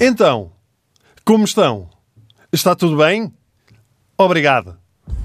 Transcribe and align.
Então, 0.00 0.52
como 1.24 1.44
estão? 1.44 1.90
Está 2.52 2.74
tudo 2.74 2.96
bem? 2.96 3.32
Obrigado. 4.16 4.76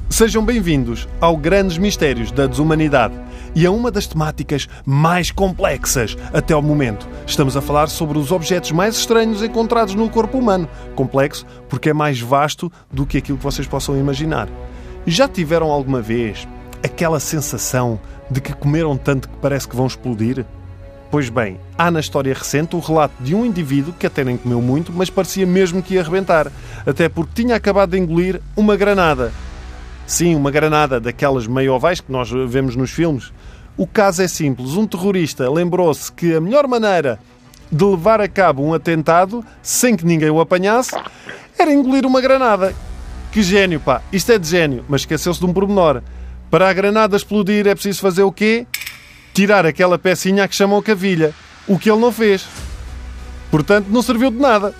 Sejam 0.09 0.43
bem-vindos 0.43 1.07
ao 1.21 1.37
Grandes 1.37 1.77
Mistérios 1.77 2.31
da 2.31 2.45
Desumanidade 2.47 3.15
e 3.55 3.65
a 3.65 3.71
uma 3.71 3.89
das 3.89 4.05
temáticas 4.05 4.67
mais 4.85 5.31
complexas 5.31 6.17
até 6.33 6.53
ao 6.53 6.61
momento. 6.61 7.07
Estamos 7.25 7.55
a 7.55 7.61
falar 7.61 7.87
sobre 7.87 8.17
os 8.17 8.31
objetos 8.31 8.71
mais 8.71 8.95
estranhos 8.95 9.41
encontrados 9.41 9.95
no 9.95 10.09
corpo 10.09 10.37
humano. 10.37 10.67
Complexo 10.95 11.45
porque 11.69 11.89
é 11.89 11.93
mais 11.93 12.19
vasto 12.19 12.71
do 12.91 13.05
que 13.05 13.17
aquilo 13.17 13.37
que 13.37 13.43
vocês 13.43 13.67
possam 13.67 13.97
imaginar. 13.97 14.49
Já 15.07 15.27
tiveram 15.27 15.71
alguma 15.71 16.01
vez 16.01 16.47
aquela 16.83 17.19
sensação 17.19 17.99
de 18.29 18.41
que 18.41 18.53
comeram 18.53 18.97
tanto 18.97 19.29
que 19.29 19.37
parece 19.37 19.67
que 19.67 19.75
vão 19.75 19.87
explodir? 19.87 20.45
Pois 21.09 21.29
bem, 21.29 21.59
há 21.77 21.91
na 21.91 21.99
história 21.99 22.33
recente 22.33 22.75
o 22.75 22.79
relato 22.79 23.13
de 23.21 23.35
um 23.35 23.45
indivíduo 23.45 23.93
que 23.93 24.07
até 24.07 24.23
nem 24.23 24.35
comeu 24.35 24.61
muito, 24.61 24.91
mas 24.91 25.09
parecia 25.09 25.45
mesmo 25.45 25.81
que 25.81 25.93
ia 25.93 26.01
arrebentar, 26.01 26.51
até 26.85 27.07
porque 27.07 27.43
tinha 27.43 27.55
acabado 27.55 27.91
de 27.91 27.99
engolir 27.99 28.41
uma 28.57 28.75
granada. 28.75 29.31
Sim, 30.07 30.35
uma 30.35 30.51
granada 30.51 30.99
daquelas 30.99 31.47
meio 31.47 31.73
ovais 31.73 32.01
que 32.01 32.11
nós 32.11 32.29
vemos 32.29 32.75
nos 32.75 32.91
filmes. 32.91 33.31
O 33.77 33.87
caso 33.87 34.21
é 34.21 34.27
simples. 34.27 34.71
Um 34.71 34.85
terrorista 34.85 35.49
lembrou-se 35.49 36.11
que 36.11 36.35
a 36.35 36.41
melhor 36.41 36.67
maneira 36.67 37.19
de 37.71 37.83
levar 37.83 38.19
a 38.21 38.27
cabo 38.27 38.63
um 38.63 38.73
atentado 38.73 39.43
sem 39.61 39.95
que 39.95 40.05
ninguém 40.05 40.29
o 40.29 40.41
apanhasse 40.41 40.95
era 41.57 41.71
engolir 41.71 42.05
uma 42.05 42.21
granada. 42.21 42.73
Que 43.31 43.41
gênio, 43.41 43.79
pá! 43.79 44.01
Isto 44.11 44.31
é 44.31 44.37
de 44.37 44.47
gênio, 44.47 44.85
mas 44.87 45.01
esqueceu-se 45.01 45.39
de 45.39 45.45
um 45.45 45.53
pormenor. 45.53 46.03
Para 46.53 46.69
a 46.69 46.73
granada 46.73 47.17
explodir 47.17 47.65
é 47.65 47.73
preciso 47.73 47.99
fazer 47.99 48.21
o 48.21 48.31
quê? 48.31 48.67
tirar 49.33 49.65
aquela 49.65 49.97
pecinha 49.97 50.47
que 50.47 50.55
chamam 50.55 50.83
cavilha, 50.83 51.33
o 51.67 51.79
que 51.79 51.89
ele 51.89 51.99
não 51.99 52.11
fez. 52.11 52.47
Portanto, 53.49 53.87
não 53.89 54.03
serviu 54.03 54.29
de 54.29 54.37
nada. 54.37 54.75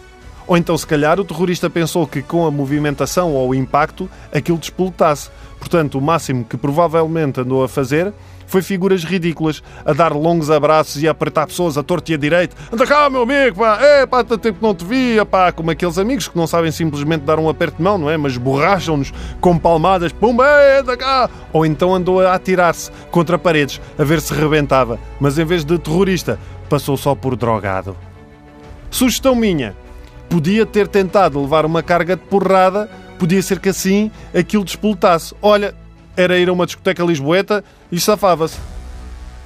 Ou 0.45 0.55
então, 0.55 0.77
se 0.77 0.85
calhar, 0.85 1.19
o 1.19 1.25
terrorista 1.25 1.71
pensou 1.71 2.05
que 2.05 2.21
com 2.21 2.45
a 2.45 2.51
movimentação 2.51 3.33
ou 3.33 3.49
o 3.49 3.55
impacto 3.55 4.07
aquilo 4.31 4.59
despoletasse. 4.59 5.31
Portanto, 5.57 5.97
o 5.97 6.01
máximo 6.01 6.45
que 6.45 6.57
provavelmente 6.57 7.41
andou 7.41 7.63
a 7.63 7.67
fazer 7.67 8.13
foi 8.45 8.61
figuras 8.61 9.03
ridículas, 9.03 9.63
a 9.85 9.93
dar 9.93 10.13
longos 10.13 10.49
abraços 10.49 11.01
e 11.01 11.07
a 11.07 11.11
apertar 11.11 11.47
pessoas 11.47 11.77
a 11.77 11.83
torto 11.83 12.11
e 12.11 12.15
a 12.15 12.17
direito. 12.17 12.55
Anda 12.71 12.85
cá, 12.85 13.09
meu 13.09 13.23
amigo, 13.23 13.57
pá, 13.59 13.79
é 13.81 14.05
pá, 14.05 14.23
tanto 14.23 14.41
tempo 14.41 14.59
que 14.59 14.63
não 14.63 14.75
te 14.75 14.85
via, 14.85 15.25
pá, 15.25 15.51
como 15.51 15.71
aqueles 15.71 15.97
amigos 15.97 16.27
que 16.27 16.37
não 16.37 16.47
sabem 16.47 16.71
simplesmente 16.71 17.21
dar 17.21 17.39
um 17.39 17.49
aperto 17.49 17.77
de 17.77 17.83
mão, 17.83 17.97
não 17.97 18.09
é? 18.09 18.17
Mas 18.17 18.37
borracham-nos 18.37 19.13
com 19.39 19.57
palmadas, 19.57 20.11
pumba, 20.11 20.47
é, 20.47 20.79
anda 20.79 20.97
cá. 20.97 21.29
Ou 21.51 21.65
então 21.65 21.93
andou 21.93 22.21
a 22.21 22.33
atirar-se 22.33 22.91
contra 23.11 23.37
paredes, 23.37 23.79
a 23.97 24.03
ver 24.03 24.21
se 24.21 24.33
rebentava, 24.33 24.99
mas 25.19 25.37
em 25.37 25.45
vez 25.45 25.63
de 25.63 25.77
terrorista, 25.77 26.39
passou 26.69 26.97
só 26.97 27.13
por 27.13 27.35
drogado. 27.35 27.95
Sugestão 28.89 29.35
minha, 29.35 29.75
podia 30.29 30.65
ter 30.65 30.87
tentado 30.87 31.41
levar 31.41 31.65
uma 31.65 31.83
carga 31.83 32.15
de 32.15 32.23
porrada, 32.23 32.89
podia 33.17 33.41
ser 33.41 33.59
que 33.59 33.69
assim 33.69 34.11
aquilo 34.35 34.63
despoletasse. 34.63 35.35
Olha, 35.41 35.75
era 36.15 36.37
ir 36.37 36.49
a 36.49 36.53
uma 36.53 36.65
discoteca 36.65 37.03
lisboeta 37.03 37.63
e 37.91 37.99
safava-se. 37.99 38.57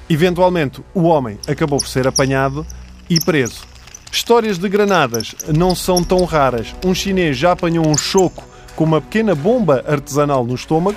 Eventualmente, 0.08 0.82
o 0.94 1.02
homem 1.02 1.38
acabou 1.46 1.78
por 1.78 1.88
ser 1.88 2.06
apanhado 2.06 2.66
e 3.10 3.20
preso. 3.20 3.62
Histórias 4.10 4.58
de 4.58 4.68
granadas 4.68 5.34
não 5.54 5.74
são 5.74 6.02
tão 6.02 6.24
raras. 6.24 6.74
Um 6.84 6.94
chinês 6.94 7.36
já 7.36 7.52
apanhou 7.52 7.86
um 7.86 7.96
choco 7.96 8.42
com 8.74 8.84
uma 8.84 9.00
pequena 9.00 9.34
bomba 9.34 9.84
artesanal 9.86 10.44
no 10.44 10.54
estômago. 10.54 10.96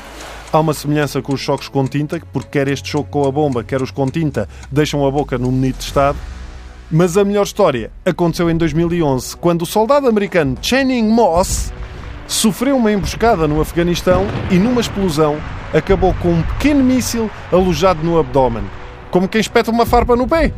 Há 0.54 0.60
uma 0.60 0.74
semelhança 0.74 1.22
com 1.22 1.34
os 1.34 1.42
choques 1.42 1.68
com 1.68 1.86
tinta, 1.86 2.22
porque 2.32 2.50
quer 2.50 2.68
este 2.68 2.90
choque 2.90 3.10
com 3.10 3.28
a 3.28 3.32
bomba, 3.32 3.64
quer 3.64 3.82
os 3.82 3.92
com 3.92 4.08
tinta, 4.08 4.48
deixam 4.72 5.06
a 5.06 5.12
boca 5.12 5.38
num 5.38 5.52
bonito 5.52 5.82
estado. 5.82 6.18
Mas 6.90 7.18
a 7.18 7.24
melhor 7.24 7.44
história 7.44 7.92
aconteceu 8.06 8.50
em 8.50 8.58
2011, 8.58 9.38
quando 9.38 9.62
o 9.62 9.66
soldado 9.66 10.08
americano 10.08 10.58
Channing 10.62 11.08
Moss 11.08 11.72
sofreu 12.28 12.78
uma 12.78 12.92
emboscada 12.92 13.48
no 13.48 13.62
Afeganistão 13.62 14.26
e, 14.50 14.56
numa 14.56 14.82
explosão, 14.82 15.38
acabou 15.74 16.14
com 16.16 16.30
um 16.30 16.42
pequeno 16.42 16.84
míssil 16.84 17.30
alojado 17.52 18.04
no 18.04 18.20
abdômen, 18.20 18.64
como 19.10 19.28
quem 19.28 19.42
espeta 19.42 19.72
uma 19.72 19.86
farpa 19.86 20.16
no 20.16 20.28
pé. 20.28 20.54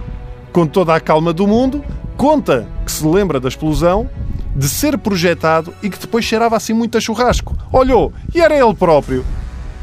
Com 0.51 0.67
toda 0.67 0.95
a 0.95 0.99
calma 0.99 1.33
do 1.33 1.47
mundo, 1.47 1.83
conta 2.15 2.67
que 2.85 2.91
se 2.91 3.05
lembra 3.05 3.39
da 3.39 3.49
explosão, 3.49 4.09
de 4.55 4.69
ser 4.69 4.97
projetado 4.97 5.73
e 5.81 5.89
que 5.89 5.97
depois 5.97 6.25
cheirava 6.25 6.55
assim 6.55 6.73
muito 6.73 6.97
a 6.97 7.01
churrasco. 7.01 7.57
Olhou 7.71 8.13
e 8.33 8.39
era 8.39 8.55
ele 8.55 8.73
próprio. 8.73 9.25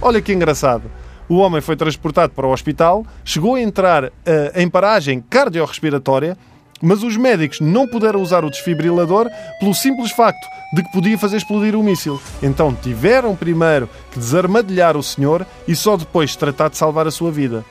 Olha 0.01 0.23
que 0.23 0.33
engraçado. 0.33 0.85
O 1.29 1.37
homem 1.37 1.61
foi 1.61 1.77
transportado 1.77 2.33
para 2.33 2.47
o 2.47 2.53
hospital, 2.53 3.05
chegou 3.25 3.55
a 3.55 3.61
entrar 3.61 4.05
uh, 4.05 4.11
em 4.55 4.69
paragem 4.69 5.21
cardiorrespiratória 5.29 6.37
mas 6.83 7.03
os 7.03 7.17
médicos 7.17 7.61
não 7.61 7.87
puderam 7.87 8.21
usar 8.21 8.45
o 8.45 8.51
desfibrilador 8.51 9.29
pelo 9.59 9.75
simples 9.75 10.11
facto 10.13 10.47
de 10.73 10.83
que 10.83 10.93
podia 10.93 11.19
fazer 11.19 11.37
explodir 11.37 11.75
o 11.75 11.83
míssil. 11.83 12.21
Então 12.43 12.75
tiveram 12.75 13.37
primeiro 13.37 13.89
que 14.11 14.19
desarmadilhar 14.19 14.97
o 14.97 15.03
senhor 15.03 15.47
e 15.67 15.75
só 15.75 15.97
depois 15.97 16.37
tratar 16.37 16.69
de 16.71 16.77
salvar 16.77 17.07
a 17.07 17.11
sua 17.11 17.31
vida. 17.31 17.65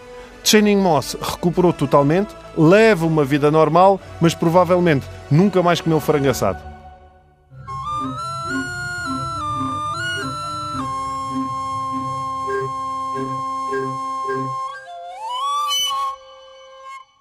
Channing 0.43 0.77
Moss 0.77 1.17
recuperou 1.21 1.73
totalmente, 1.73 2.35
leva 2.57 3.05
uma 3.05 3.25
vida 3.25 3.51
normal, 3.51 3.99
mas 4.21 4.33
provavelmente 4.33 5.05
nunca 5.29 5.61
mais 5.61 5.81
comeu 5.81 5.99
frango 5.99 6.29
assado. 6.29 6.68